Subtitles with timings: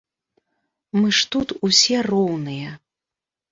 [0.99, 2.75] Мы ж тут усе роўныя!